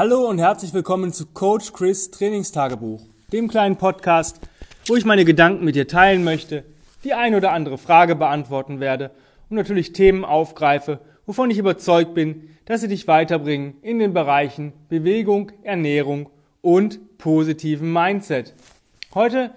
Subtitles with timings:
[0.00, 3.02] Hallo und herzlich willkommen zu Coach Chris Trainingstagebuch,
[3.32, 4.38] dem kleinen Podcast,
[4.86, 6.62] wo ich meine Gedanken mit dir teilen möchte,
[7.02, 9.10] die ein oder andere Frage beantworten werde
[9.50, 14.72] und natürlich Themen aufgreife, wovon ich überzeugt bin, dass sie dich weiterbringen in den Bereichen
[14.88, 16.30] Bewegung, Ernährung
[16.62, 18.54] und positiven Mindset.
[19.14, 19.50] Heute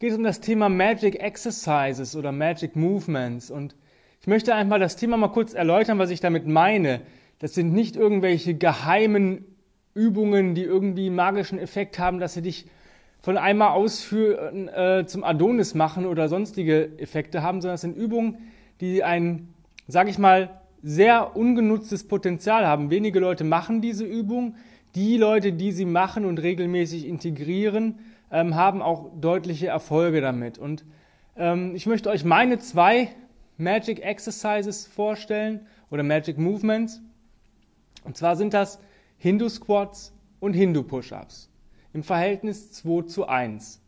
[0.00, 3.76] geht es um das Thema Magic Exercises oder Magic Movements und
[4.20, 7.02] ich möchte einmal das Thema mal kurz erläutern, was ich damit meine.
[7.38, 9.53] Das sind nicht irgendwelche geheimen
[9.94, 12.66] Übungen, die irgendwie magischen Effekt haben, dass sie dich
[13.22, 18.36] von einmal ausführen äh, zum Adonis machen oder sonstige Effekte haben, sondern es sind Übungen,
[18.80, 19.48] die ein,
[19.88, 22.90] sage ich mal, sehr ungenutztes Potenzial haben.
[22.90, 24.56] Wenige Leute machen diese Übung.
[24.94, 27.98] Die Leute, die sie machen und regelmäßig integrieren,
[28.30, 30.58] ähm, haben auch deutliche Erfolge damit.
[30.58, 30.84] Und
[31.36, 33.08] ähm, ich möchte euch meine zwei
[33.56, 37.00] Magic Exercises vorstellen oder Magic Movements.
[38.04, 38.78] Und zwar sind das
[39.18, 41.50] Hindu Squats und Hindu Push-Ups
[41.92, 43.80] im Verhältnis 2 zu 1.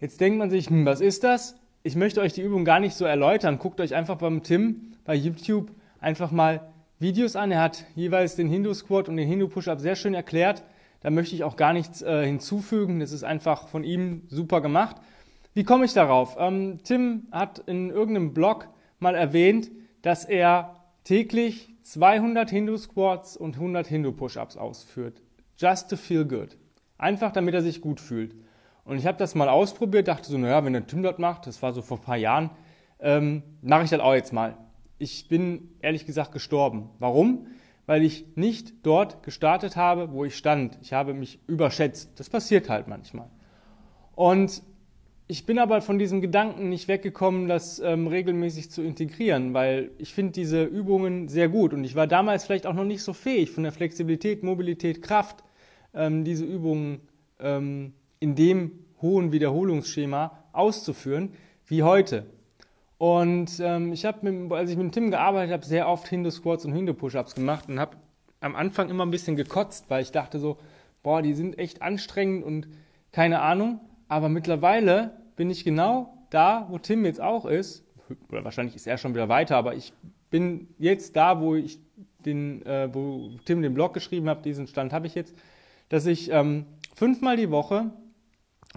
[0.00, 1.56] Jetzt denkt man sich, hm, was ist das?
[1.82, 3.58] Ich möchte euch die Übung gar nicht so erläutern.
[3.58, 7.52] Guckt euch einfach beim Tim bei YouTube einfach mal Videos an.
[7.52, 10.64] Er hat jeweils den Hindu Squat und den Hindu Push-Up sehr schön erklärt.
[11.00, 13.00] Da möchte ich auch gar nichts äh, hinzufügen.
[13.00, 14.96] Das ist einfach von ihm super gemacht.
[15.54, 16.36] Wie komme ich darauf?
[16.38, 18.68] Ähm, Tim hat in irgendeinem Blog
[18.98, 19.70] mal erwähnt,
[20.02, 25.22] dass er täglich 200 Hindu Squats und 100 Hindu Push-Ups ausführt.
[25.56, 26.58] Just to feel good.
[26.98, 28.34] Einfach damit er sich gut fühlt.
[28.84, 31.62] Und ich habe das mal ausprobiert, dachte so, naja, wenn der Tim das macht, das
[31.62, 32.50] war so vor ein paar Jahren,
[33.00, 34.58] ähm, mache ich das auch jetzt mal.
[34.98, 36.90] Ich bin ehrlich gesagt gestorben.
[36.98, 37.46] Warum?
[37.86, 40.78] Weil ich nicht dort gestartet habe, wo ich stand.
[40.82, 42.20] Ich habe mich überschätzt.
[42.20, 43.30] Das passiert halt manchmal.
[44.14, 44.62] Und
[45.30, 50.14] ich bin aber von diesem Gedanken nicht weggekommen, das ähm, regelmäßig zu integrieren, weil ich
[50.14, 53.50] finde diese Übungen sehr gut und ich war damals vielleicht auch noch nicht so fähig
[53.50, 55.44] von der Flexibilität, Mobilität, Kraft,
[55.92, 57.02] ähm, diese Übungen
[57.40, 61.34] ähm, in dem hohen Wiederholungsschema auszuführen
[61.66, 62.24] wie heute.
[62.96, 66.72] Und ähm, ich habe, als ich mit Tim gearbeitet habe, sehr oft Hindu Squats und
[66.72, 67.98] Hindu Push-ups gemacht und habe
[68.40, 70.56] am Anfang immer ein bisschen gekotzt, weil ich dachte so,
[71.02, 72.66] boah, die sind echt anstrengend und
[73.12, 73.80] keine Ahnung.
[74.08, 77.84] Aber mittlerweile bin ich genau da, wo Tim jetzt auch ist.
[78.28, 79.92] Oder wahrscheinlich ist er schon wieder weiter, aber ich
[80.30, 81.78] bin jetzt da, wo ich
[82.26, 85.34] den, äh, wo Tim den Blog geschrieben hat, diesen Stand habe ich jetzt,
[85.90, 87.92] dass ich ähm, fünfmal die Woche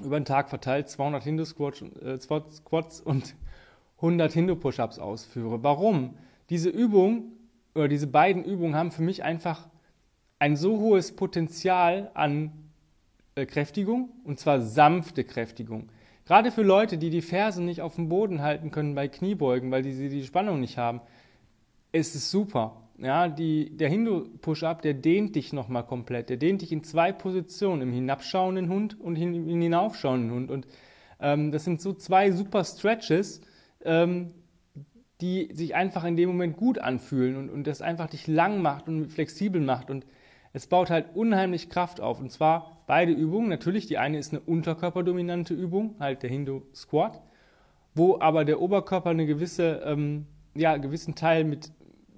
[0.04, 3.36] über den Tag verteilt 200 Hindu Squats, äh, Squats und
[3.98, 5.64] 100 Hindu Push-ups ausführe.
[5.64, 6.16] Warum?
[6.52, 7.34] Diese Übung
[7.74, 9.68] oder diese beiden Übungen haben für mich einfach
[10.38, 12.52] ein so hohes Potenzial an
[13.34, 15.90] äh, Kräftigung und zwar sanfte Kräftigung.
[16.26, 19.82] Gerade für Leute, die die Fersen nicht auf dem Boden halten können bei Kniebeugen, weil
[19.82, 21.02] die die Spannung nicht haben,
[21.92, 22.78] ist es super.
[22.98, 26.30] Ja, die, der Hindu-Push-Up, der dehnt dich nochmal komplett.
[26.30, 30.52] Der dehnt dich in zwei Positionen, im hinabschauenden Hund und im hinaufschauenden Hund.
[30.52, 30.68] Und
[31.20, 33.42] ähm, das sind so zwei super Stretches,
[33.84, 34.32] ähm,
[35.20, 38.88] die sich einfach in dem Moment gut anfühlen und, und das einfach dich lang macht
[38.88, 39.90] und flexibel macht.
[39.90, 40.06] Und
[40.54, 42.20] es baut halt unheimlich Kraft auf.
[42.20, 43.50] Und zwar beide Übungen.
[43.50, 47.22] Natürlich, die eine ist eine unterkörperdominante Übung, halt der Hindu Squat,
[47.96, 50.26] wo aber der Oberkörper eine gewisse, ähm,
[50.56, 51.72] ja, gewissen Teil mit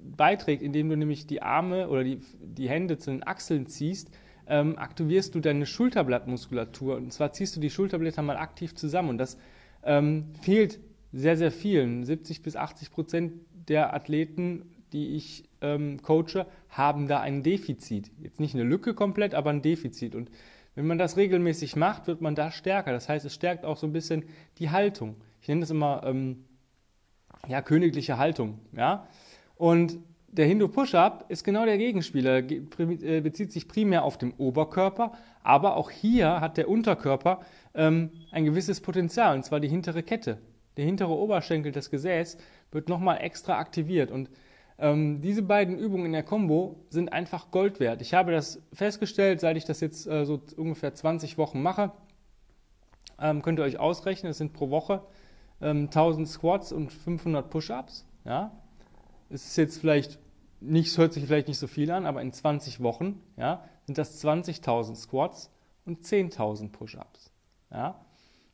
[0.03, 4.11] beiträgt, indem du nämlich die Arme oder die, die Hände zu den Achseln ziehst,
[4.47, 6.97] ähm, aktivierst du deine Schulterblattmuskulatur.
[6.97, 9.09] Und zwar ziehst du die Schulterblätter mal aktiv zusammen.
[9.09, 9.37] Und das
[9.83, 10.79] ähm, fehlt
[11.13, 12.03] sehr, sehr vielen.
[12.03, 13.33] 70 bis 80 Prozent
[13.67, 18.11] der Athleten, die ich ähm, coache, haben da ein Defizit.
[18.21, 20.13] Jetzt nicht eine Lücke komplett, aber ein Defizit.
[20.13, 20.29] Und
[20.75, 22.91] wenn man das regelmäßig macht, wird man da stärker.
[22.91, 24.25] Das heißt, es stärkt auch so ein bisschen
[24.59, 25.15] die Haltung.
[25.41, 26.45] Ich nenne das immer ähm,
[27.47, 28.59] ja, königliche Haltung.
[28.75, 29.07] Ja?
[29.55, 35.13] Und der Hindu Push-Up ist genau der Gegenspieler, äh, bezieht sich primär auf den Oberkörper,
[35.43, 37.41] aber auch hier hat der Unterkörper
[37.75, 40.39] ähm, ein gewisses Potenzial, und zwar die hintere Kette.
[40.75, 42.37] Der hintere Oberschenkel, das Gesäß,
[42.71, 44.09] wird nochmal extra aktiviert.
[44.09, 44.31] Und
[44.77, 48.01] ähm, diese beiden Übungen in der Combo sind einfach Gold wert.
[48.01, 51.91] Ich habe das festgestellt, seit ich das jetzt äh, so ungefähr 20 Wochen mache.
[53.19, 55.03] Ähm, könnt ihr euch ausrechnen, es sind pro Woche
[55.61, 58.05] ähm, 1000 Squats und 500 Push-Ups.
[58.25, 58.51] Ja?
[59.29, 60.19] Es ist jetzt vielleicht
[60.59, 64.23] nicht, hört sich vielleicht nicht so viel an, aber in 20 Wochen ja, sind das
[64.23, 65.51] 20.000 Squats
[65.85, 67.31] und 10.000 Push-Ups.
[67.71, 68.03] Ja?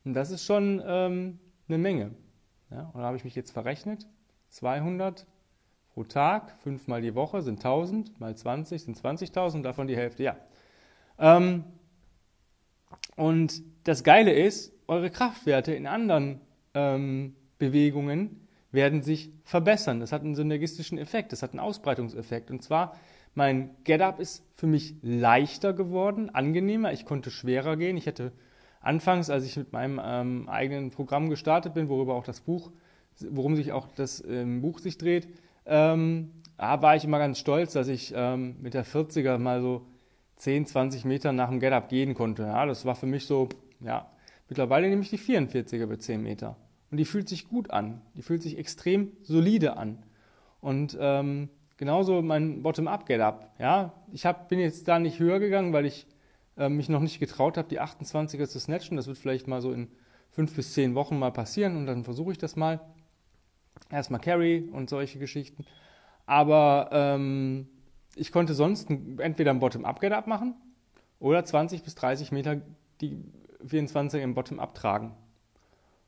[0.04, 2.12] Und das ist schon ähm, eine Menge.
[2.70, 2.90] Ja?
[2.94, 4.06] Da habe ich mich jetzt verrechnet.
[4.48, 5.26] 200
[5.94, 10.36] pro Tag, fünfmal die Woche sind 1000, mal 20 sind 20.000, davon die Hälfte, ja.
[11.18, 11.64] Ähm,
[13.16, 16.40] und das Geile ist, eure Kraftwerte in anderen
[16.74, 20.00] ähm, Bewegungen werden sich verbessern.
[20.00, 22.50] Das hat einen synergistischen Effekt, das hat einen Ausbreitungseffekt.
[22.50, 22.96] Und zwar
[23.34, 26.92] Mein Get-Up ist für mich leichter geworden, angenehmer.
[26.92, 27.96] Ich konnte schwerer gehen.
[27.96, 28.32] Ich hätte
[28.80, 32.72] anfangs, als ich mit meinem ähm, eigenen Programm gestartet bin, worüber auch das Buch,
[33.20, 35.28] worum sich auch das ähm, Buch sich dreht,
[35.66, 39.86] ähm, war ich immer ganz stolz, dass ich ähm, mit der 40er mal so
[40.36, 42.42] 10, 20 Meter nach dem Get-Up gehen konnte.
[42.42, 43.48] Ja, das war für mich so,
[43.80, 44.10] ja,
[44.48, 46.56] mittlerweile nehme ich die 44er bei 10 Meter.
[46.90, 48.00] Und die fühlt sich gut an.
[48.16, 49.98] Die fühlt sich extrem solide an.
[50.60, 53.54] Und ähm, genauso mein Bottom-Up-Get-Up.
[53.58, 56.06] Ja, ich hab, bin jetzt da nicht höher gegangen, weil ich
[56.56, 58.96] äh, mich noch nicht getraut habe, die 28er zu snatchen.
[58.96, 59.88] Das wird vielleicht mal so in
[60.30, 62.80] fünf bis zehn Wochen mal passieren und dann versuche ich das mal.
[63.88, 65.64] Erstmal Carry und solche Geschichten.
[66.26, 67.68] Aber ähm,
[68.14, 70.54] ich konnte sonst entweder ein Bottom-Up-Get-Up machen
[71.18, 72.60] oder 20 bis 30 Meter
[73.00, 73.16] die
[73.64, 75.14] 24 im Bottom-Up tragen.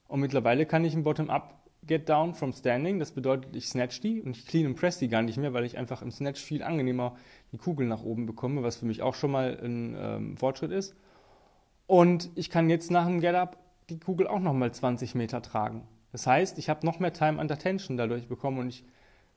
[0.09, 4.23] Und mittlerweile kann ich ein Bottom-Up Get Down from Standing, das bedeutet, ich snatch die
[4.23, 6.63] und ich clean und press die gar nicht mehr, weil ich einfach im Snatch viel
[6.63, 7.17] angenehmer
[7.51, 10.95] die Kugel nach oben bekomme, was für mich auch schon mal ein ähm, Fortschritt ist.
[11.89, 13.59] Und ich kann jetzt nach dem Get-Up
[13.91, 15.83] die Kugel auch nochmal 20 Meter tragen.
[16.13, 18.85] Das heißt, ich habe noch mehr Time under Tension dadurch bekommen und ich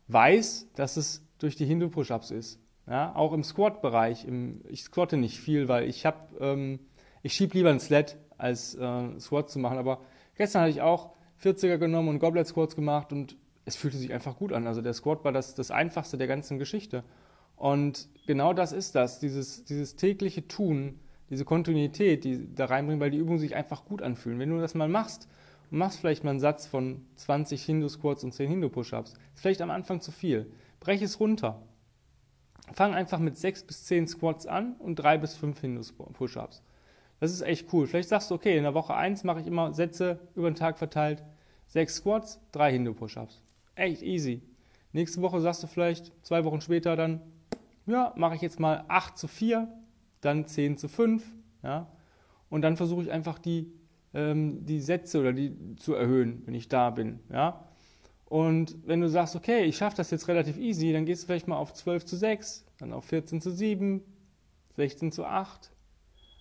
[0.07, 2.60] weiß, dass es durch die Hindu-Push-Ups ist.
[2.88, 4.27] Ja, auch im Squat-Bereich.
[4.69, 6.80] Ich squatte nicht viel, weil ich habe, ähm,
[7.24, 9.80] ich schiebe lieber ein Sled als äh, Squat zu machen.
[9.80, 10.01] Aber
[10.36, 11.12] gestern hatte ich auch
[11.42, 14.68] 40er genommen und Goblet Squats gemacht und es fühlte sich einfach gut an.
[14.68, 17.04] Also der Squat war das, das einfachste der ganzen Geschichte.
[17.56, 21.00] Und genau das ist das, dieses, dieses tägliche Tun,
[21.31, 24.38] diese Kontinuität, die da reinbringen, weil die Übungen sich einfach gut anfühlen.
[24.38, 25.27] Wenn du das mal machst
[25.70, 30.02] machst vielleicht mal einen Satz von 20 Hindu-Squats und 10 Hindu-Push-Ups, ist vielleicht am Anfang
[30.02, 30.52] zu viel.
[30.80, 31.62] Brech es runter.
[32.74, 36.64] Fang einfach mit 6 bis 10 Squats an und 3 bis 5 Hindu-Push-Ups.
[37.20, 37.88] Das ist echt cool.
[37.88, 40.78] Vielleicht sagst du, okay, in der Woche 1 mache ich immer Sätze über den Tag
[40.78, 41.24] verteilt,
[41.68, 43.42] 6 Squats, 3 Hindu-Push-Ups.
[43.76, 44.42] Echt easy.
[44.94, 47.22] Nächste Woche sagst du vielleicht, zwei Wochen später dann,
[47.86, 49.68] ja, mache ich jetzt mal 8 zu 4,
[50.22, 51.24] dann 10 zu 5,
[51.64, 51.88] ja.
[52.50, 53.74] Und dann versuche ich einfach die,
[54.16, 57.68] ähm, die Sätze oder die zu erhöhen, wenn ich da bin, ja.
[58.26, 61.48] Und wenn du sagst, okay, ich schaffe das jetzt relativ easy, dann gehst du vielleicht
[61.48, 64.02] mal auf 12 zu 6, dann auf 14 zu 7,
[64.78, 65.72] 16 zu 8,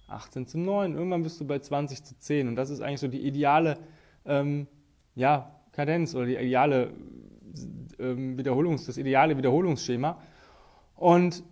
[0.08, 2.48] 18 zu 9, irgendwann bist du bei 20 zu 10.
[2.48, 3.78] Und das ist eigentlich so die ideale
[4.24, 4.66] ähm,
[5.14, 6.90] ja, Kadenz oder die ideale
[7.98, 10.20] ähm, Wiederholungs, das ideale Wiederholungsschema.
[10.96, 11.42] Und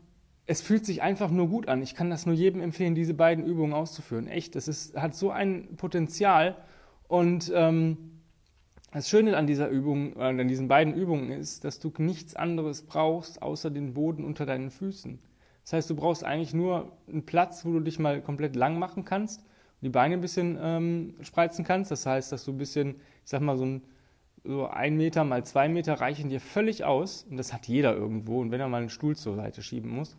[0.47, 1.83] es fühlt sich einfach nur gut an.
[1.83, 4.27] Ich kann das nur jedem empfehlen, diese beiden Übungen auszuführen.
[4.27, 6.56] Echt, das ist, hat so ein Potenzial.
[7.09, 8.21] Und ähm,
[8.93, 12.83] das Schöne an dieser Übung, äh, an diesen beiden Übungen ist, dass du nichts anderes
[12.83, 15.19] brauchst, außer den Boden unter deinen Füßen.
[15.65, 19.05] Das heißt, du brauchst eigentlich nur einen Platz, wo du dich mal komplett lang machen
[19.05, 19.44] kannst
[19.83, 21.91] die Beine ein bisschen ähm, spreizen kannst.
[21.91, 23.83] Das heißt, dass du ein bisschen, ich sag mal, so ein,
[24.44, 27.27] so ein Meter mal zwei Meter reichen dir völlig aus.
[27.29, 28.41] Und das hat jeder irgendwo.
[28.41, 30.17] Und wenn er mal einen Stuhl zur Seite schieben muss.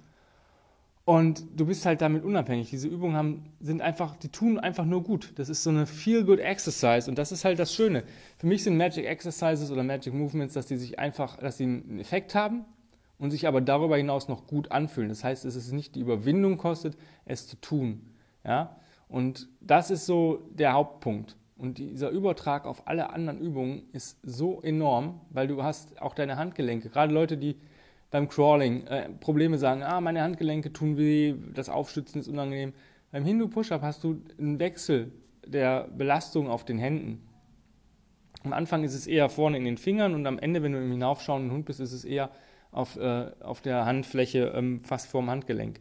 [1.06, 2.70] Und du bist halt damit unabhängig.
[2.70, 5.34] Diese Übungen haben, sind einfach, die tun einfach nur gut.
[5.36, 8.04] Das ist so eine feel-good Exercise und das ist halt das Schöne.
[8.38, 12.00] Für mich sind Magic Exercises oder Magic Movements, dass die sich einfach, dass sie einen
[12.00, 12.64] Effekt haben,
[13.24, 15.08] und sich aber darüber hinaus noch gut anfühlen.
[15.08, 18.02] Das heißt, es ist nicht die Überwindung kostet, es zu tun.
[18.44, 18.76] Ja?
[19.08, 21.38] Und das ist so der Hauptpunkt.
[21.56, 26.36] Und dieser Übertrag auf alle anderen Übungen ist so enorm, weil du hast auch deine
[26.36, 26.90] Handgelenke.
[26.90, 27.56] Gerade Leute, die
[28.14, 32.72] beim Crawling äh, Probleme sagen, ah, meine Handgelenke tun weh, das Aufstützen ist unangenehm.
[33.12, 35.12] Beim Hindu Push-Up hast du einen Wechsel
[35.48, 37.28] der Belastung auf den Händen.
[38.44, 40.92] Am Anfang ist es eher vorne in den Fingern und am Ende, wenn du im
[40.92, 42.30] hinaufschauenden Hund bist, ist es eher
[42.72, 45.80] auf, äh, auf der Handfläche ähm, fast vorm Handgelenk.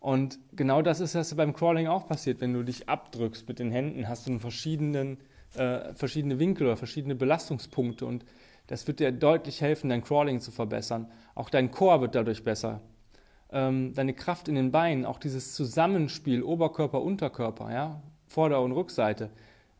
[0.00, 2.40] Und genau das ist das beim Crawling auch passiert.
[2.40, 5.18] Wenn du dich abdrückst mit den Händen, hast du einen verschiedenen,
[5.54, 8.04] äh, verschiedene Winkel oder verschiedene Belastungspunkte.
[8.04, 8.24] Und
[8.68, 11.10] das wird dir deutlich helfen, dein Crawling zu verbessern.
[11.34, 12.80] Auch dein Core wird dadurch besser.
[13.50, 19.30] Ähm, deine Kraft in den Beinen, auch dieses Zusammenspiel Oberkörper, Unterkörper, ja, Vorder- und Rückseite.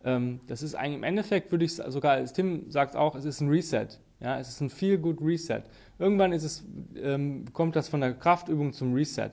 [0.04, 3.40] Ähm, das ist eigentlich im Endeffekt, würde ich sogar, als Tim sagt auch, es ist
[3.40, 3.88] ein Reset.
[4.20, 5.62] Ja, es ist ein Feel Good Reset.
[5.98, 6.64] Irgendwann ist es,
[6.96, 9.30] ähm, kommt das von der Kraftübung zum Reset.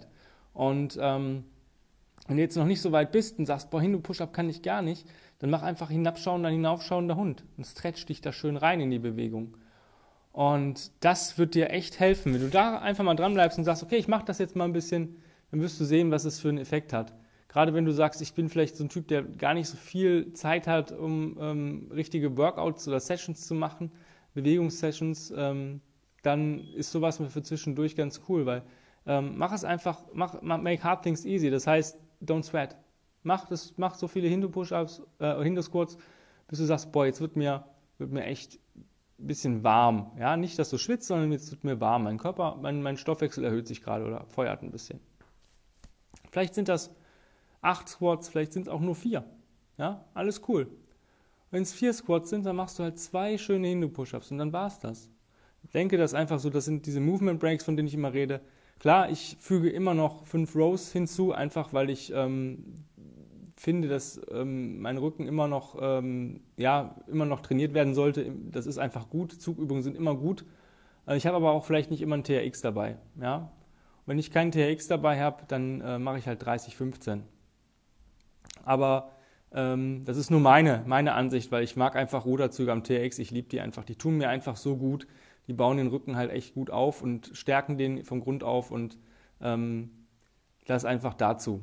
[0.53, 1.45] Und ähm,
[2.27, 4.62] wenn du jetzt noch nicht so weit bist und sagst, boah, Hindu Push-Up kann ich
[4.62, 5.08] gar nicht,
[5.39, 9.00] dann mach einfach hinabschauen, dann hinaufschauender Hund und stretch dich da schön rein in die
[9.00, 9.58] Bewegung.
[10.32, 12.34] Und das wird dir echt helfen.
[12.34, 14.65] Wenn du da einfach mal dran bleibst und sagst, okay, ich mache das jetzt mal
[14.65, 15.15] ein bisschen,
[15.51, 17.13] dann wirst du sehen, was es für einen Effekt hat.
[17.48, 20.34] Gerade wenn du sagst, ich bin vielleicht so ein Typ, der gar nicht so viel
[20.34, 23.91] Zeit hat, um ähm, richtige Workouts oder Sessions zu machen,
[24.34, 25.79] Bewegungssessions, ähm,
[26.22, 28.63] dann ist sowas für zwischendurch ganz cool, weil
[29.05, 31.50] ähm, mach es einfach, mach, make hard things easy.
[31.50, 32.75] Das heißt, don't sweat.
[33.24, 35.98] Mach, das, mach so viele Hindu-Push-Ups, äh, Hindu-Squats,
[36.48, 37.65] bis du sagst, boah, jetzt wird mir,
[37.98, 38.60] wird mir echt
[39.17, 40.12] bisschen warm.
[40.20, 42.03] Ja, nicht, dass du schwitzt, sondern es tut mir warm.
[42.03, 45.00] Mein Körper, mein, mein Stoffwechsel erhöht sich gerade oder feuert ein bisschen.
[46.32, 46.91] Vielleicht sind das
[47.62, 49.24] acht Squats, vielleicht sind es auch nur vier.
[49.77, 50.67] Ja, alles cool.
[51.51, 54.67] Wenn es vier Squats sind, dann machst du halt zwei schöne Hindu-Push-Ups und dann war
[54.67, 55.10] es das.
[55.63, 58.41] Ich denke das einfach so, das sind diese Movement Breaks, von denen ich immer rede.
[58.79, 62.86] Klar, ich füge immer noch fünf Rows hinzu, einfach weil ich ähm,
[63.55, 68.32] finde, dass ähm, mein Rücken immer noch, ähm, ja, immer noch trainiert werden sollte.
[68.51, 69.32] Das ist einfach gut.
[69.32, 70.46] Zugübungen sind immer gut.
[71.08, 72.98] Äh, ich habe aber auch vielleicht nicht immer ein TRX dabei.
[73.20, 73.51] Ja?
[74.05, 77.24] Wenn ich keinen TRX dabei habe, dann äh, mache ich halt 30, 15.
[78.63, 79.12] Aber
[79.53, 83.20] ähm, das ist nur meine, meine Ansicht, weil ich mag einfach Ruderzüge am TRX.
[83.20, 83.86] Ich liebe die einfach.
[83.86, 85.08] Die tun mir einfach so gut.
[85.48, 88.98] Die bauen den Rücken halt echt gut auf und stärken den vom Grund auf und
[89.42, 89.92] ähm,
[90.66, 91.62] das einfach dazu.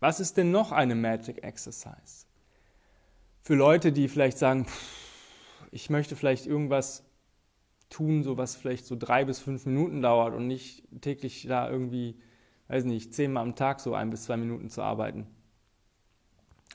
[0.00, 2.26] Was ist denn noch eine Magic Exercise?
[3.42, 4.66] Für Leute, die vielleicht sagen,
[5.70, 7.04] ich möchte vielleicht irgendwas
[7.90, 12.20] tun, so was vielleicht so drei bis fünf Minuten dauert und nicht täglich da irgendwie,
[12.68, 15.26] weiß nicht, zehnmal am Tag so ein bis zwei Minuten zu arbeiten.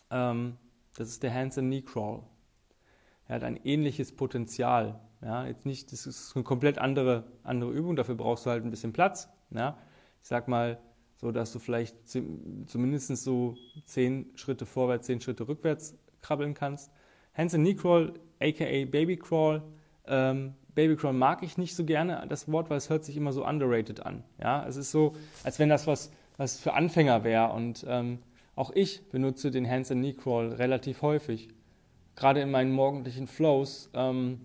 [0.09, 0.57] Ähm,
[0.95, 2.23] das ist der Hands and Knee Crawl.
[3.27, 4.99] Er hat ein ähnliches Potenzial.
[5.23, 8.69] Ja, jetzt nicht, das ist eine komplett andere, andere Übung, dafür brauchst du halt ein
[8.69, 9.29] bisschen Platz.
[9.51, 9.77] Ja.
[10.21, 10.79] Ich sag mal,
[11.15, 16.91] so dass du vielleicht zumindest so zehn Schritte vorwärts, zehn Schritte rückwärts krabbeln kannst.
[17.33, 19.63] Hands and Knee Crawl, aka Baby Crawl.
[20.05, 23.31] Ähm, Baby Crawl mag ich nicht so gerne, das Wort, weil es hört sich immer
[23.31, 24.23] so underrated an.
[24.41, 25.13] Ja, es ist so,
[25.43, 27.53] als wenn das was, was für Anfänger wäre.
[27.53, 28.19] Und ähm,
[28.55, 31.49] auch ich benutze den Hands and Knee Crawl relativ häufig.
[32.15, 34.41] Gerade in meinen morgendlichen Flows ähm,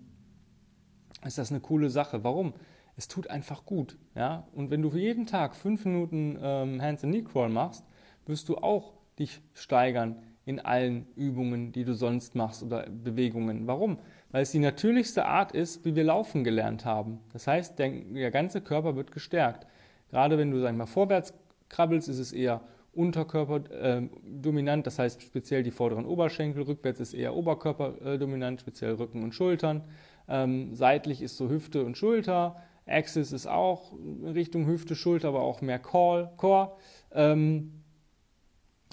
[1.24, 2.24] ist das eine coole Sache.
[2.24, 2.54] Warum?
[2.98, 3.96] es tut einfach gut.
[4.14, 4.46] Ja?
[4.52, 7.84] Und wenn du jeden Tag fünf Minuten ähm, Hands and Knee Crawl machst,
[8.26, 13.66] wirst du auch dich steigern in allen Übungen, die du sonst machst oder Bewegungen.
[13.66, 13.98] Warum?
[14.32, 17.20] Weil es die natürlichste Art ist, wie wir laufen gelernt haben.
[17.32, 19.66] Das heißt, der, der ganze Körper wird gestärkt.
[20.10, 21.34] Gerade wenn du, sag ich mal, vorwärts
[21.68, 22.62] krabbelst, ist es eher
[22.94, 29.34] Unterkörper äh, das heißt speziell die vorderen Oberschenkel, rückwärts ist eher Oberkörperdominant, speziell Rücken und
[29.34, 29.84] Schultern.
[30.28, 32.56] Ähm, seitlich ist so Hüfte und Schulter,
[32.88, 36.32] Axis ist auch in Richtung Hüfte, Schulter, aber auch mehr Core.
[36.36, 36.72] Core.
[37.12, 37.82] Ähm,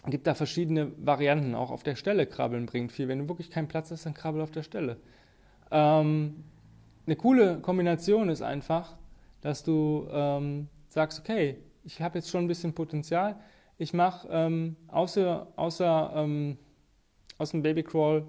[0.08, 1.56] gibt da verschiedene Varianten.
[1.56, 3.08] Auch auf der Stelle krabbeln bringt viel.
[3.08, 4.98] Wenn du wirklich keinen Platz hast, dann krabbel auf der Stelle.
[5.72, 6.44] Ähm,
[7.06, 8.98] eine coole Kombination ist einfach,
[9.42, 13.38] dass du ähm, sagst, okay, ich habe jetzt schon ein bisschen Potenzial.
[13.78, 16.58] Ich mache ähm, außer, außer ähm,
[17.38, 18.26] aus dem Baby Crawl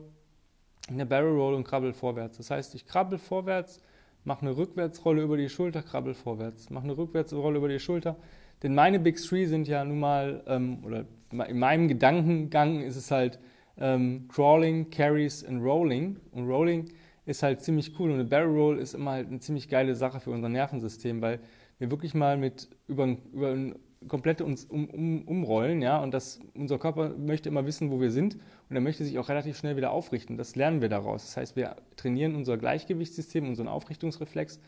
[0.88, 2.36] eine Barrel Roll und krabbel vorwärts.
[2.36, 3.80] Das heißt, ich krabbel vorwärts,
[4.24, 8.16] mach eine Rückwärtsrolle über die Schulter, krabbel vorwärts, mach eine Rückwärtsrolle über die Schulter.
[8.62, 11.04] Denn meine Big Three sind ja nun mal, ähm, oder
[11.48, 13.38] in meinem Gedankengang ist es halt
[13.78, 16.16] ähm, Crawling, Carries und Rolling.
[16.32, 16.90] Und Rolling
[17.26, 20.20] ist halt ziemlich cool und eine Barrel Roll ist immer halt eine ziemlich geile Sache
[20.20, 21.40] für unser Nervensystem, weil
[21.78, 23.74] wir wirklich mal mit über, über ein
[24.08, 28.10] komplett uns um, um, umrollen, ja, und das, unser Körper möchte immer wissen, wo wir
[28.10, 28.36] sind
[28.68, 30.36] und er möchte sich auch relativ schnell wieder aufrichten.
[30.36, 31.24] Das lernen wir daraus.
[31.24, 34.60] Das heißt, wir trainieren unser Gleichgewichtssystem, unseren Aufrichtungsreflex.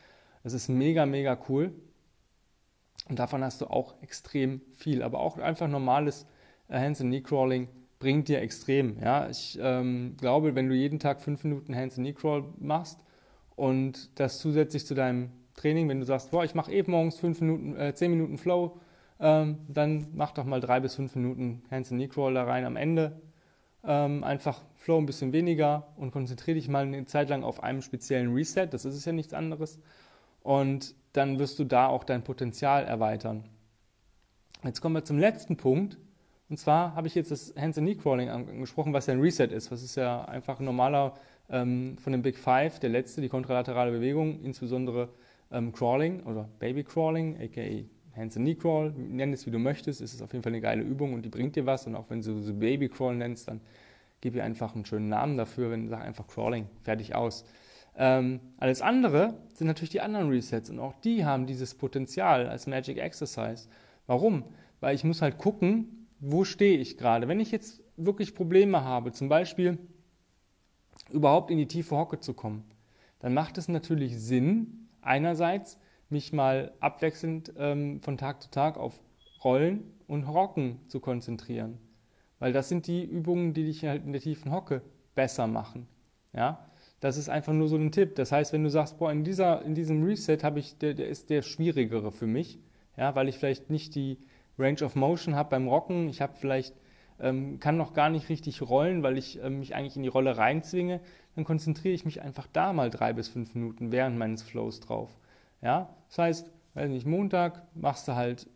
[0.43, 1.73] Das ist mega, mega cool.
[3.09, 5.03] Und davon hast du auch extrem viel.
[5.03, 6.27] Aber auch einfach normales
[6.69, 7.69] äh, Hands- and Knee-Crawling
[7.99, 8.99] bringt dir extrem.
[9.01, 9.29] Ja?
[9.29, 13.05] Ich ähm, glaube, wenn du jeden Tag fünf Minuten Hands- and Knee-Crawl machst
[13.57, 17.41] und das zusätzlich zu deinem Training, wenn du sagst, boah, ich mache eben morgens fünf
[17.41, 18.79] Minuten, äh, zehn Minuten Flow,
[19.21, 22.77] ähm, dann mach doch mal drei bis fünf Minuten Hands and Knee da rein am
[22.77, 23.21] Ende.
[23.85, 27.83] Ähm, einfach Flow ein bisschen weniger und konzentriere dich mal eine Zeit lang auf einen
[27.83, 28.67] speziellen Reset.
[28.71, 29.79] Das ist es ja nichts anderes.
[30.43, 33.45] Und dann wirst du da auch dein Potenzial erweitern.
[34.65, 35.99] Jetzt kommen wir zum letzten Punkt.
[36.49, 39.47] Und zwar habe ich jetzt das Hands and Knee Crawling angesprochen, was ja ein Reset
[39.47, 39.71] ist.
[39.71, 41.15] Was ist ja einfach ein normaler
[41.51, 45.11] ähm, von den Big Five, der letzte, die kontralaterale Bewegung, insbesondere
[45.51, 47.85] ähm, Crawling oder Baby Crawling, aka
[48.19, 50.61] Hands and Knee Crawl, nenn es wie du möchtest, ist es auf jeden Fall eine
[50.61, 51.87] geile Übung und die bringt dir was.
[51.87, 53.61] Und auch wenn du so Baby Crawl nennst, dann
[54.21, 57.45] gib ihr einfach einen schönen Namen dafür, wenn du sagst einfach Crawling, fertig aus.
[57.97, 62.67] Ähm, alles andere sind natürlich die anderen Resets und auch die haben dieses Potenzial als
[62.67, 63.69] Magic Exercise.
[64.07, 64.45] Warum?
[64.81, 67.29] Weil ich muss halt gucken, wo stehe ich gerade.
[67.29, 69.79] Wenn ich jetzt wirklich Probleme habe, zum Beispiel
[71.11, 72.65] überhaupt in die tiefe Hocke zu kommen,
[73.19, 75.79] dann macht es natürlich Sinn, einerseits
[76.11, 79.01] mich mal abwechselnd ähm, von Tag zu Tag auf
[79.45, 81.79] Rollen und Rocken zu konzentrieren.
[82.39, 84.83] Weil das sind die Übungen, die dich halt in der tiefen Hocke
[85.15, 85.87] besser machen.
[86.33, 86.71] Ja?
[87.01, 88.15] Das ist einfach nur so ein Tipp.
[88.17, 91.09] Das heißt, wenn du sagst, boah, in, dieser, in diesem Reset habe ich, der, der
[91.09, 92.59] ist der schwierigere für mich,
[92.97, 94.19] ja, weil ich vielleicht nicht die
[94.59, 96.75] Range of Motion habe beim Rocken, ich habe vielleicht
[97.21, 100.37] ähm, kann noch gar nicht richtig rollen, weil ich äh, mich eigentlich in die Rolle
[100.37, 101.01] reinzwinge,
[101.35, 105.17] dann konzentriere ich mich einfach da mal drei bis fünf Minuten während meines Flows drauf.
[105.63, 108.49] Ja, das heißt, weiß nicht, Montag machst du halt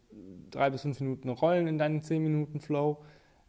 [0.51, 2.99] drei bis fünf Minuten Rollen in deinen zehn Minuten Flow.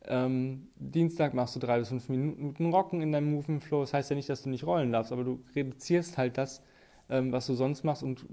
[0.06, 3.82] Ähm, Dienstag machst du drei bis fünf Minuten Rocken in deinem Movement Flow.
[3.82, 6.62] Das heißt ja nicht, dass du nicht rollen darfst, aber du reduzierst halt das,
[7.10, 8.26] ähm, was du sonst machst und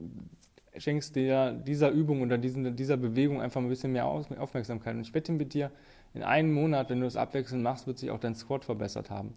[0.77, 4.95] schenkst dir dieser Übung oder diesen, dieser Bewegung einfach ein bisschen mehr Aufmerksamkeit.
[4.95, 5.71] Und ich wette mit dir,
[6.15, 9.35] in einem Monat, wenn du das abwechselnd machst, wird sich auch dein Squat verbessert haben.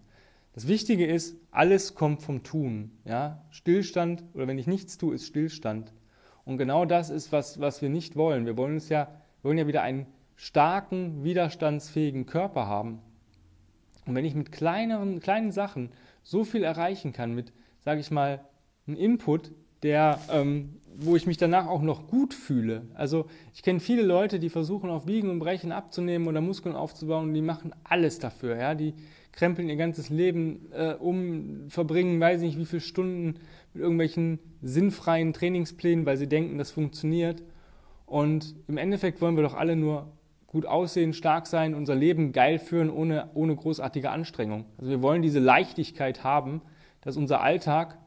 [0.54, 2.92] Das Wichtige ist, alles kommt vom Tun.
[3.04, 3.44] Ja?
[3.50, 5.92] Stillstand oder wenn ich nichts tue, ist Stillstand.
[6.44, 8.46] Und genau das ist, was, was wir nicht wollen.
[8.46, 9.08] Wir wollen uns ja,
[9.42, 10.06] wir wollen ja wieder einen
[10.36, 13.00] starken, widerstandsfähigen Körper haben.
[14.06, 15.90] Und wenn ich mit kleineren, kleinen Sachen
[16.22, 18.44] so viel erreichen kann, mit, sage ich mal,
[18.86, 22.86] einem Input, der, ähm, wo ich mich danach auch noch gut fühle.
[22.94, 27.28] Also ich kenne viele Leute, die versuchen auf Biegen und Brechen abzunehmen oder Muskeln aufzubauen
[27.28, 28.56] und die machen alles dafür.
[28.56, 28.74] Ja?
[28.74, 28.94] Die
[29.34, 33.40] krempeln ihr ganzes Leben äh, um, verbringen, weiß ich nicht, wie viele Stunden
[33.72, 37.42] mit irgendwelchen sinnfreien Trainingsplänen, weil sie denken, das funktioniert.
[38.06, 40.12] Und im Endeffekt wollen wir doch alle nur
[40.46, 44.66] gut aussehen, stark sein, unser Leben geil führen, ohne, ohne großartige Anstrengung.
[44.78, 46.62] Also wir wollen diese Leichtigkeit haben,
[47.00, 47.98] dass unser Alltag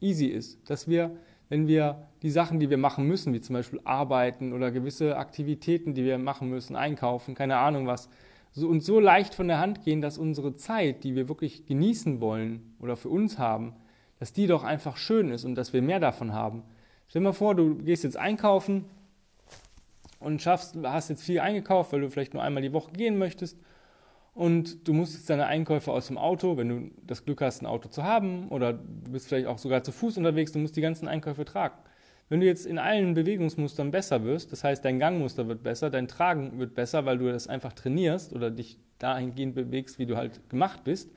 [0.00, 1.16] easy ist, dass wir,
[1.48, 5.94] wenn wir die Sachen, die wir machen müssen, wie zum Beispiel arbeiten oder gewisse Aktivitäten,
[5.94, 8.08] die wir machen müssen, einkaufen, keine Ahnung was,
[8.54, 12.20] so, uns so leicht von der Hand gehen, dass unsere Zeit, die wir wirklich genießen
[12.20, 13.74] wollen oder für uns haben,
[14.20, 16.62] dass die doch einfach schön ist und dass wir mehr davon haben.
[17.08, 18.84] Stell dir mal vor, du gehst jetzt einkaufen
[20.20, 23.58] und schaffst, hast jetzt viel eingekauft, weil du vielleicht nur einmal die Woche gehen möchtest
[24.34, 27.66] und du musst jetzt deine Einkäufe aus dem Auto, wenn du das Glück hast, ein
[27.66, 30.80] Auto zu haben oder du bist vielleicht auch sogar zu Fuß unterwegs, du musst die
[30.80, 31.76] ganzen Einkäufe tragen.
[32.28, 36.08] Wenn du jetzt in allen Bewegungsmustern besser wirst, das heißt, dein Gangmuster wird besser, dein
[36.08, 40.48] Tragen wird besser, weil du das einfach trainierst oder dich dahingehend bewegst, wie du halt
[40.48, 41.10] gemacht bist,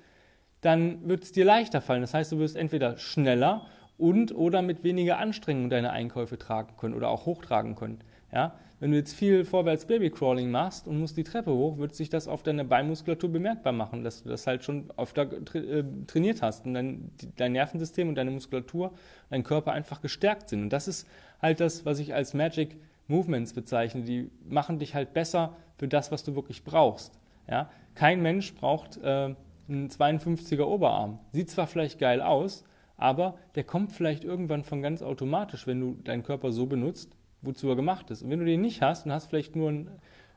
[0.61, 2.01] dann wird es dir leichter fallen.
[2.01, 6.93] Das heißt, du wirst entweder schneller und oder mit weniger Anstrengung deine Einkäufe tragen können
[6.93, 7.99] oder auch hochtragen können.
[8.31, 8.55] Ja?
[8.79, 12.27] Wenn du jetzt viel vorwärts Babycrawling machst und musst die Treppe hoch, wird sich das
[12.27, 15.23] auf deine Beinmuskulatur bemerkbar machen, dass du das halt schon öfter
[15.55, 18.91] äh, trainiert hast und dein, dein Nervensystem und deine Muskulatur,
[19.31, 20.61] dein Körper einfach gestärkt sind.
[20.61, 21.07] Und das ist
[21.41, 24.03] halt das, was ich als Magic Movements bezeichne.
[24.03, 27.17] Die machen dich halt besser für das, was du wirklich brauchst.
[27.49, 27.71] Ja?
[27.95, 29.33] Kein Mensch braucht äh,
[29.67, 31.17] einen 52er Oberarm.
[31.31, 32.63] Sieht zwar vielleicht geil aus,
[32.95, 37.69] aber der kommt vielleicht irgendwann von ganz automatisch, wenn du deinen Körper so benutzt, wozu
[37.69, 38.21] er gemacht ist.
[38.21, 39.89] Und wenn du den nicht hast und hast vielleicht nur einen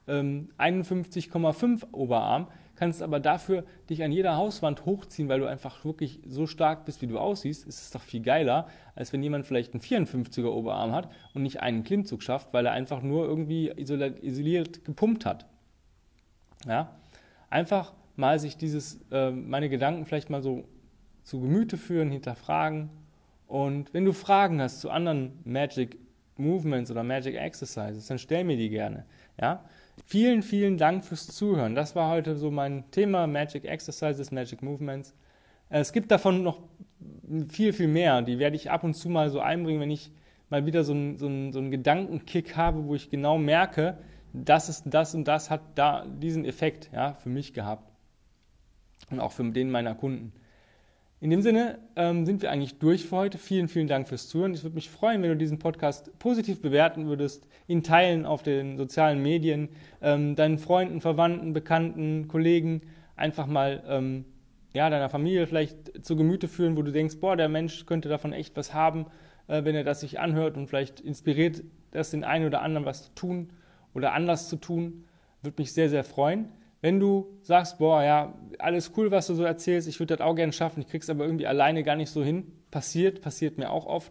[0.08, 2.48] ähm, 51,5 Oberarm,
[2.80, 7.02] kannst aber dafür dich an jeder Hauswand hochziehen, weil du einfach wirklich so stark bist,
[7.02, 10.92] wie du aussiehst, ist es doch viel geiler, als wenn jemand vielleicht einen 54er Oberarm
[10.92, 15.44] hat und nicht einen Klimmzug schafft, weil er einfach nur irgendwie isoliert, gepumpt hat.
[16.66, 16.96] Ja?
[17.50, 20.64] Einfach mal sich dieses, äh, meine Gedanken vielleicht mal so
[21.22, 22.88] zu Gemüte führen, hinterfragen.
[23.46, 25.98] Und wenn du Fragen hast zu anderen Magic
[26.40, 29.04] Movements oder Magic Exercises, dann stell mir die gerne.
[29.40, 29.64] Ja?
[30.06, 31.74] Vielen, vielen Dank fürs Zuhören.
[31.74, 35.14] Das war heute so mein Thema Magic Exercises, Magic Movements.
[35.68, 36.60] Es gibt davon noch
[37.48, 38.22] viel, viel mehr.
[38.22, 40.10] Die werde ich ab und zu mal so einbringen, wenn ich
[40.48, 43.98] mal wieder so einen, so einen, so einen Gedankenkick habe, wo ich genau merke,
[44.32, 47.84] das ist das und das hat da diesen Effekt ja, für mich gehabt.
[49.10, 50.32] Und auch für den meiner Kunden.
[51.22, 53.36] In dem Sinne ähm, sind wir eigentlich durch für heute.
[53.36, 54.54] Vielen, vielen Dank fürs Zuhören.
[54.54, 58.78] Ich würde mich freuen, wenn du diesen Podcast positiv bewerten würdest, ihn teilen auf den
[58.78, 59.68] sozialen Medien,
[60.00, 62.80] ähm, deinen Freunden, Verwandten, Bekannten, Kollegen
[63.16, 64.24] einfach mal ähm,
[64.72, 68.32] ja, deiner Familie vielleicht zu Gemüte führen, wo du denkst, boah, der Mensch könnte davon
[68.32, 69.04] echt was haben,
[69.46, 73.04] äh, wenn er das sich anhört und vielleicht inspiriert das den einen oder anderen was
[73.04, 73.52] zu tun
[73.92, 75.04] oder anders zu tun.
[75.42, 76.48] Würde mich sehr, sehr freuen.
[76.80, 80.34] Wenn du sagst, boah, ja, alles cool, was du so erzählst, ich würde das auch
[80.34, 83.84] gerne schaffen, ich krieg's aber irgendwie alleine gar nicht so hin, passiert, passiert mir auch
[83.86, 84.10] oft,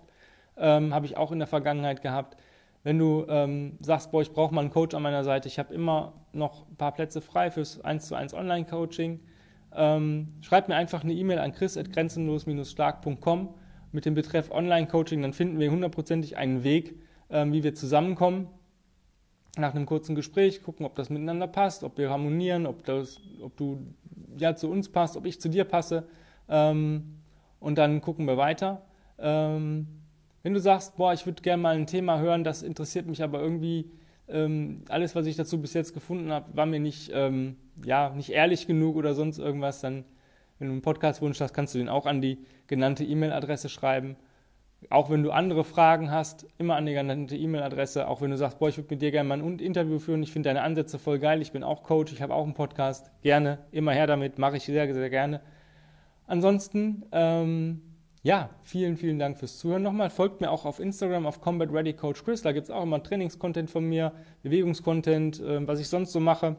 [0.58, 2.38] ähm, habe ich auch in der Vergangenheit gehabt.
[2.84, 5.74] Wenn du ähm, sagst, boah, ich brauche mal einen Coach an meiner Seite, ich habe
[5.74, 9.20] immer noch ein paar Plätze frei fürs 1 zu 1 Online-Coaching,
[9.76, 13.56] ähm, schreib mir einfach eine E-Mail an chris.grenzenlos-stark.com
[13.92, 17.00] mit dem Betreff Online-Coaching, dann finden wir hundertprozentig einen Weg,
[17.32, 18.48] ähm, wie wir zusammenkommen
[19.60, 23.56] nach einem kurzen Gespräch gucken, ob das miteinander passt, ob wir harmonieren, ob, das, ob
[23.58, 23.80] du
[24.38, 26.08] ja zu uns passt, ob ich zu dir passe.
[26.48, 27.16] Ähm,
[27.60, 28.82] und dann gucken wir weiter.
[29.18, 29.88] Ähm,
[30.44, 33.42] wenn du sagst, boah, ich würde gerne mal ein Thema hören, das interessiert mich aber
[33.42, 33.92] irgendwie,
[34.30, 38.30] ähm, alles, was ich dazu bis jetzt gefunden habe, war mir nicht, ähm, ja, nicht
[38.30, 40.06] ehrlich genug oder sonst irgendwas, dann,
[40.58, 44.16] wenn du einen Podcast-Wunsch hast, kannst du den auch an die genannte E-Mail-Adresse schreiben.
[44.90, 48.08] Auch wenn du andere Fragen hast, immer an die genannte E-Mail-Adresse.
[48.08, 50.32] Auch wenn du sagst, boah, ich würde mit dir gerne mal ein Interview führen, ich
[50.32, 53.12] finde deine Ansätze voll geil, ich bin auch Coach, ich habe auch einen Podcast.
[53.22, 55.42] Gerne, immer her damit, mache ich sehr, sehr gerne.
[56.28, 57.82] Ansonsten, ähm,
[58.24, 60.10] ja, vielen, vielen Dank fürs Zuhören nochmal.
[60.10, 62.42] Folgt mir auch auf Instagram auf Combat Ready Coach Chris.
[62.42, 64.14] Da gibt es auch immer Trainingscontent von mir,
[64.44, 66.56] Bewegungscontent, äh, was ich sonst so mache.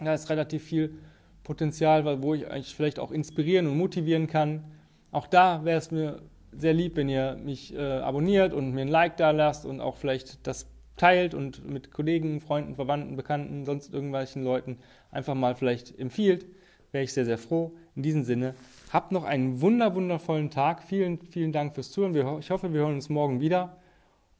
[0.00, 0.94] Da ist relativ viel
[1.42, 4.64] Potenzial, wo ich euch vielleicht auch inspirieren und motivieren kann.
[5.10, 6.20] Auch da wäre es mir
[6.58, 9.96] sehr lieb, wenn ihr mich äh, abonniert und mir ein Like da lasst und auch
[9.96, 10.66] vielleicht das
[10.96, 14.78] teilt und mit Kollegen, Freunden, Verwandten, Bekannten, sonst irgendwelchen Leuten
[15.10, 16.46] einfach mal vielleicht empfiehlt.
[16.90, 17.72] Wäre ich sehr, sehr froh.
[17.94, 18.54] In diesem Sinne,
[18.92, 20.82] habt noch einen wunder, wundervollen Tag.
[20.82, 22.38] Vielen, vielen Dank fürs Zuhören.
[22.38, 23.76] Ich hoffe, wir hören uns morgen wieder.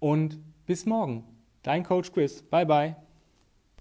[0.01, 1.25] Und bis morgen.
[1.63, 2.43] Dein Coach Chris.
[2.43, 3.08] Bye, bye.